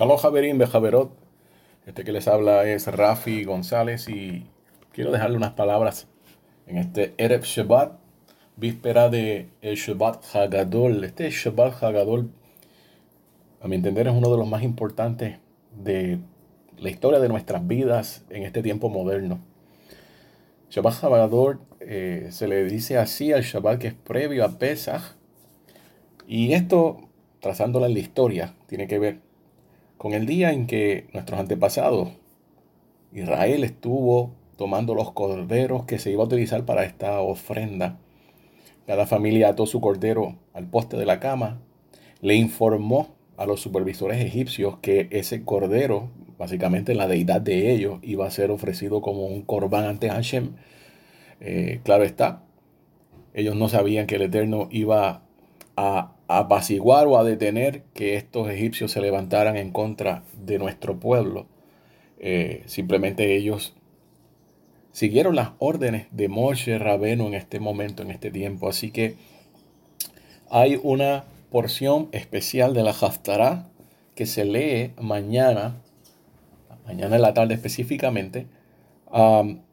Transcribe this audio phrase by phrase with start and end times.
[0.00, 1.12] Shalom Javerín Bejaverot.
[1.84, 4.46] Este que les habla es Rafi González y
[4.92, 6.08] quiero dejarle unas palabras
[6.66, 7.98] en este Erev Shabbat,
[8.56, 11.04] víspera de el Shabbat Hagadol.
[11.04, 12.30] Este Shabbat Hagadol,
[13.60, 15.36] a mi entender, es uno de los más importantes
[15.76, 16.18] de
[16.78, 19.38] la historia de nuestras vidas en este tiempo moderno.
[20.70, 25.02] Shabbat Hagadol eh, se le dice así al Shabbat que es previo a Pesach
[26.26, 27.02] y esto,
[27.40, 29.29] trazándola en la historia, tiene que ver
[30.00, 32.08] con el día en que nuestros antepasados,
[33.12, 37.98] Israel estuvo tomando los corderos que se iba a utilizar para esta ofrenda.
[38.86, 41.60] Cada familia ató su cordero al poste de la cama,
[42.22, 48.26] le informó a los supervisores egipcios que ese cordero, básicamente la deidad de ellos, iba
[48.26, 50.52] a ser ofrecido como un corbán ante Hashem.
[51.40, 52.42] Eh, claro está,
[53.34, 55.24] ellos no sabían que el Eterno iba
[55.82, 61.46] a apaciguar o a detener que estos egipcios se levantaran en contra de nuestro pueblo.
[62.18, 63.72] Eh, simplemente ellos
[64.92, 68.68] siguieron las órdenes de Moshe Rabeno en este momento, en este tiempo.
[68.68, 69.16] Así que
[70.50, 73.66] hay una porción especial de la Haftarah
[74.14, 75.80] que se lee mañana,
[76.84, 78.48] mañana en la tarde específicamente,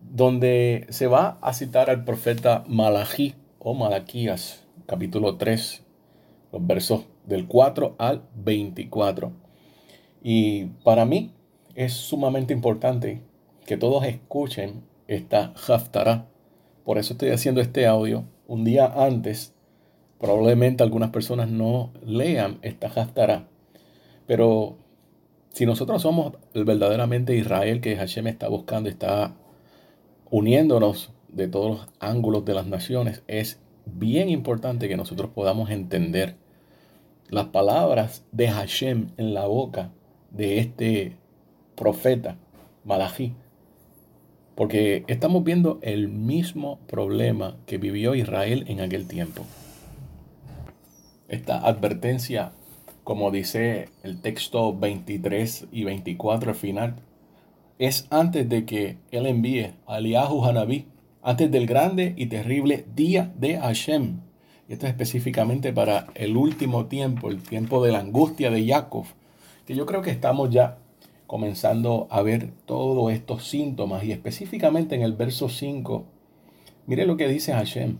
[0.00, 5.82] donde se va a citar al profeta Malají o Malaquías, capítulo 3,
[6.56, 9.32] los versos del 4 al 24.
[10.22, 11.32] Y para mí
[11.74, 13.22] es sumamente importante
[13.66, 16.26] que todos escuchen esta Haftarah.
[16.84, 19.54] Por eso estoy haciendo este audio un día antes.
[20.18, 23.48] Probablemente algunas personas no lean esta Haftarah.
[24.26, 24.78] Pero
[25.50, 29.34] si nosotros somos verdaderamente Israel que Hashem está buscando, está
[30.30, 36.36] uniéndonos de todos los ángulos de las naciones, es bien importante que nosotros podamos entender
[37.30, 39.90] las palabras de Hashem en la boca
[40.30, 41.16] de este
[41.74, 42.36] profeta,
[42.84, 43.34] Malachi.
[44.54, 49.44] Porque estamos viendo el mismo problema que vivió Israel en aquel tiempo.
[51.28, 52.52] Esta advertencia,
[53.04, 56.96] como dice el texto 23 y 24 al final,
[57.78, 60.86] es antes de que él envíe a Eliahu Hanabí
[61.22, 64.20] antes del grande y terrible día de Hashem.
[64.68, 69.04] Y esto es específicamente para el último tiempo, el tiempo de la angustia de Jacob,
[69.64, 70.78] que yo creo que estamos ya
[71.26, 74.04] comenzando a ver todos estos síntomas.
[74.04, 76.04] Y específicamente en el verso 5,
[76.86, 77.98] mire lo que dice Hashem,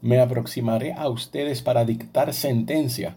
[0.00, 3.16] me aproximaré a ustedes para dictar sentencia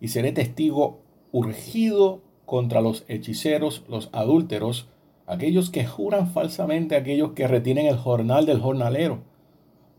[0.00, 1.00] y seré testigo
[1.32, 4.88] urgido contra los hechiceros, los adúlteros,
[5.26, 9.22] aquellos que juran falsamente, aquellos que retienen el jornal del jornalero,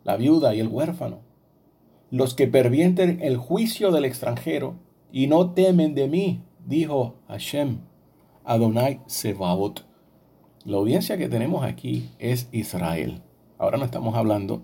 [0.03, 1.19] la viuda y el huérfano,
[2.11, 4.75] los que pervienten el juicio del extranjero
[5.11, 7.79] y no temen de mí, dijo Hashem,
[8.43, 9.85] Adonai Sebaot.
[10.65, 13.23] La audiencia que tenemos aquí es Israel.
[13.57, 14.63] Ahora no estamos hablando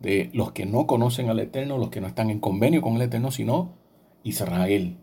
[0.00, 3.02] de los que no conocen al Eterno, los que no están en convenio con el
[3.02, 3.74] Eterno, sino
[4.22, 4.96] Israel.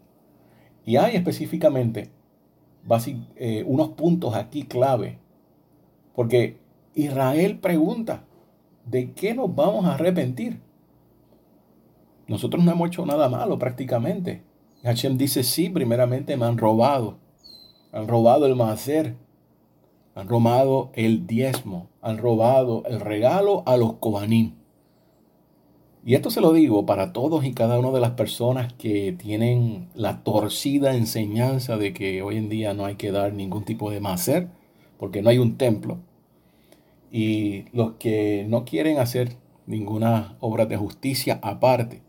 [0.85, 2.09] Y hay específicamente
[3.35, 5.19] eh, unos puntos aquí clave.
[6.13, 6.57] Porque
[6.95, 8.25] Israel pregunta,
[8.85, 10.64] ¿de qué nos vamos a arrepentir?
[12.28, 14.44] Nosotros no hemos hecho nada malo prácticamente.
[14.84, 17.18] Hashem dice, sí, primeramente me han robado.
[17.91, 19.16] Han robado el macer.
[20.16, 21.90] Han robado el diezmo.
[22.02, 24.56] Han robado el regalo a los cobanín.
[26.08, 29.90] Y esto se lo digo para todos y cada una de las personas que tienen
[29.96, 34.00] la torcida enseñanza de que hoy en día no hay que dar ningún tipo de
[34.00, 34.50] macer
[35.00, 35.97] porque no hay un templo.
[37.12, 42.05] Y los que no quieren hacer ninguna obra de justicia aparte.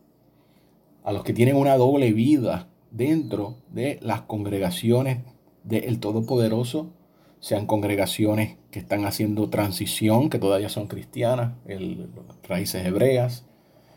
[1.07, 5.19] A los que tienen una doble vida dentro de las congregaciones
[5.63, 6.91] del Todopoderoso,
[7.39, 12.11] sean congregaciones que están haciendo transición, que todavía son cristianas, el,
[12.49, 13.47] raíces hebreas,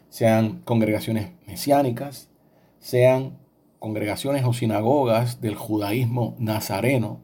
[0.10, 2.30] sean congregaciones mesiánicas,
[2.78, 3.40] sean
[3.80, 7.22] congregaciones o sinagogas del judaísmo nazareno,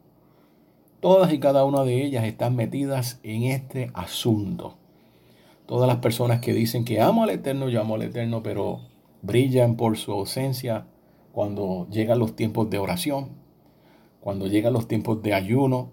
[1.00, 4.80] todas y cada una de ellas están metidas en este asunto.
[5.68, 8.95] Todas las personas que dicen que amo al Eterno, yo amo al Eterno, pero
[9.26, 10.86] brillan por su ausencia
[11.32, 13.30] cuando llegan los tiempos de oración,
[14.22, 15.92] cuando llegan los tiempos de ayuno,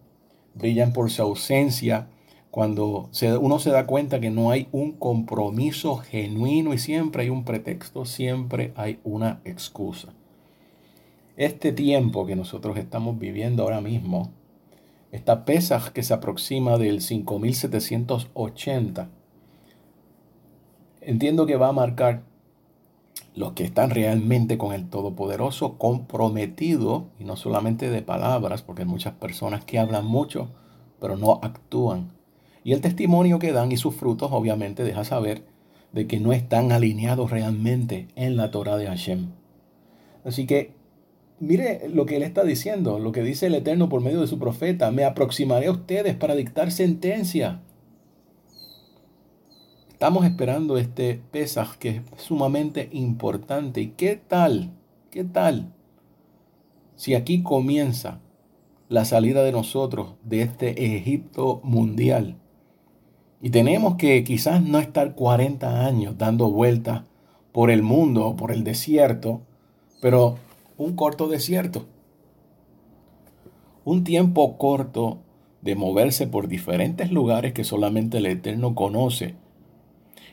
[0.55, 2.09] brillan por su ausencia
[2.53, 7.45] cuando uno se da cuenta que no hay un compromiso genuino y siempre hay un
[7.45, 10.13] pretexto, siempre hay una excusa.
[11.39, 14.33] Este tiempo que nosotros estamos viviendo ahora mismo,
[15.13, 19.09] esta pesa que se aproxima del 5780,
[21.01, 22.23] entiendo que va a marcar
[23.35, 28.89] los que están realmente con el Todopoderoso comprometidos, y no solamente de palabras, porque hay
[28.89, 30.51] muchas personas que hablan mucho,
[31.01, 32.13] pero no actúan.
[32.65, 35.45] Y el testimonio que dan y sus frutos obviamente deja saber
[35.93, 39.31] de que no están alineados realmente en la Torah de Hashem.
[40.25, 40.73] Así que
[41.41, 44.39] mire lo que él está diciendo, lo que dice el Eterno por medio de su
[44.39, 47.61] profeta, me aproximaré a ustedes para dictar sentencia.
[50.03, 53.83] Estamos esperando este Pesaj que es sumamente importante.
[53.83, 54.73] ¿Y qué tal?
[55.13, 55.73] ¿Qué tal?
[56.97, 58.19] Si aquí comienza
[58.89, 62.35] la salida de nosotros de este Egipto mundial.
[63.41, 67.03] Y tenemos que quizás no estar 40 años dando vueltas
[67.53, 69.43] por el mundo por el desierto,
[70.01, 70.35] pero
[70.79, 71.87] un corto desierto.
[73.85, 75.21] Un tiempo corto
[75.61, 79.41] de moverse por diferentes lugares que solamente el Eterno conoce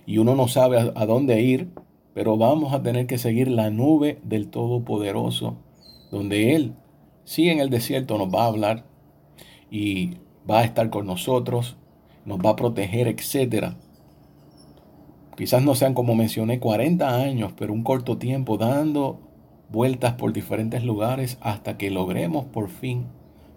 [0.09, 1.69] y uno no sabe a, dónde ir,
[2.15, 5.57] pero vamos a tener que seguir la nube del Todopoderoso,
[6.09, 6.73] donde Él,
[7.25, 8.85] sí en el desierto, nos va a hablar
[9.69, 10.15] y
[10.49, 11.77] va a estar con nosotros,
[12.25, 13.75] nos va a proteger, etc.
[15.37, 19.19] Quizás no sean como mencioné 40 años, pero un corto tiempo dando
[19.71, 23.05] vueltas por diferentes lugares hasta que logremos por fin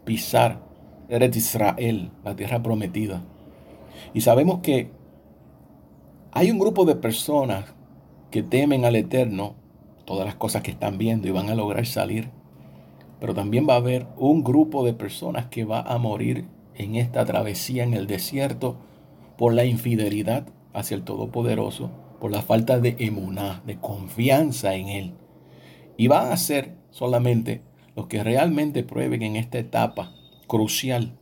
[0.05, 0.61] pisar
[1.09, 3.23] Eretz Israel, la tierra prometida.
[4.13, 4.91] Y sabemos que
[6.35, 7.67] hay un grupo de personas
[8.31, 9.55] que temen al Eterno,
[10.07, 12.31] todas las cosas que están viendo y van a lograr salir.
[13.21, 17.27] Pero también va a haber un grupo de personas que va a morir en esta
[17.27, 18.79] travesía en el desierto
[19.37, 25.13] por la infidelidad hacia el Todopoderoso, por la falta de emuná, de confianza en Él.
[25.99, 27.61] Y van a ser solamente
[27.95, 30.15] los que realmente prueben en esta etapa
[30.47, 31.19] crucial,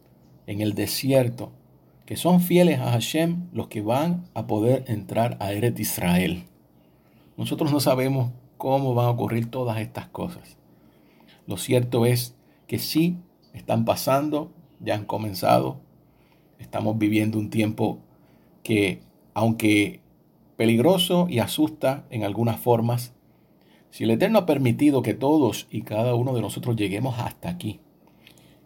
[0.47, 1.51] en el desierto,
[2.11, 6.43] que son fieles a Hashem los que van a poder entrar a Eret Israel.
[7.37, 10.59] Nosotros no sabemos cómo van a ocurrir todas estas cosas.
[11.47, 12.35] Lo cierto es
[12.67, 13.19] que sí
[13.53, 15.83] están pasando, ya han comenzado.
[16.59, 18.01] Estamos viviendo un tiempo
[18.65, 19.03] que,
[19.33, 20.01] aunque
[20.57, 23.15] peligroso y asusta en algunas formas,
[23.91, 27.79] si el Eterno ha permitido que todos y cada uno de nosotros lleguemos hasta aquí,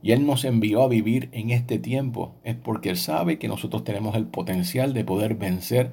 [0.05, 3.85] y Él nos envió a vivir en este tiempo, es porque Él sabe que nosotros
[3.85, 5.93] tenemos el potencial de poder vencer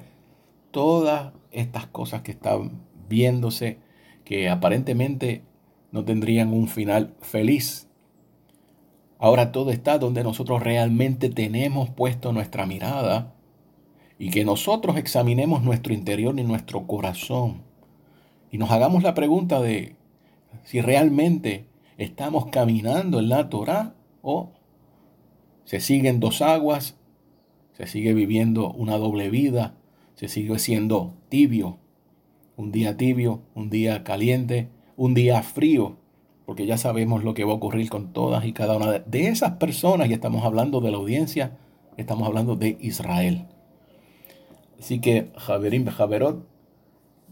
[0.70, 3.78] todas estas cosas que están viéndose,
[4.26, 5.44] que aparentemente
[5.92, 7.88] no tendrían un final feliz.
[9.18, 13.32] Ahora todo está donde nosotros realmente tenemos puesto nuestra mirada
[14.18, 17.62] y que nosotros examinemos nuestro interior y nuestro corazón
[18.50, 19.96] y nos hagamos la pregunta de
[20.64, 21.64] si realmente
[21.96, 24.52] estamos caminando en la Torah o
[25.64, 26.96] se siguen dos aguas,
[27.72, 29.74] se sigue viviendo una doble vida,
[30.14, 31.78] se sigue siendo tibio,
[32.56, 35.96] un día tibio, un día caliente, un día frío,
[36.46, 39.52] porque ya sabemos lo que va a ocurrir con todas y cada una de esas
[39.52, 41.58] personas, y estamos hablando de la audiencia,
[41.96, 43.46] estamos hablando de Israel.
[44.78, 46.44] Así que, Javerín Javerot,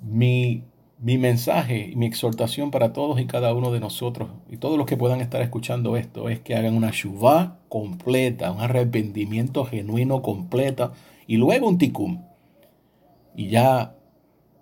[0.02, 0.64] mi
[1.00, 4.86] mi mensaje y mi exhortación para todos y cada uno de nosotros y todos los
[4.86, 10.92] que puedan estar escuchando esto es que hagan una shuvá completa, un arrepentimiento genuino completa
[11.26, 12.24] y luego un tikkun.
[13.34, 13.94] Y ya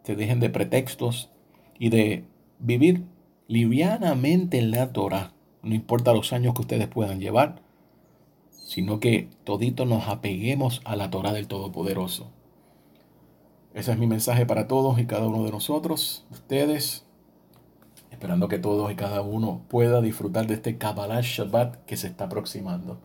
[0.05, 1.31] se dejen de pretextos
[1.79, 2.25] y de
[2.61, 3.05] vivir
[3.49, 5.33] livianamente en la Torah.
[5.63, 7.63] No importa los años que ustedes puedan llevar,
[8.51, 12.31] sino que todito nos apeguemos a la Torah del Todopoderoso.
[13.75, 17.05] Ese es mi mensaje para todos y cada uno de nosotros, ustedes,
[18.11, 22.25] esperando que todos y cada uno pueda disfrutar de este Kabbalah Shabbat que se está
[22.25, 22.99] aproximando.